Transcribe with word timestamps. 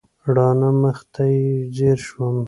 راڼه 0.35 0.69
مخ 0.81 0.97
ته 1.13 1.23
یې 1.35 1.45
ځېر 1.75 1.97
شوم. 2.07 2.37